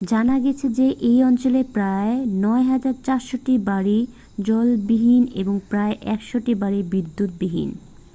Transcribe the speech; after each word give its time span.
জানা 0.09 0.35
গেছে 0.39 0.67
যে 0.69 0.87
এই 1.01 1.19
অঞ্চলে 1.23 1.61
প্রায় 1.73 2.13
9400টি 2.43 3.55
বাড়ি 3.65 3.99
জলবিহীন 4.43 5.23
এবং 5.35 5.55
প্রায় 5.69 5.95
100টি 6.11 6.53
বাড়ি 6.55 6.79
বিদ্যুৎবিহীন 6.91 7.69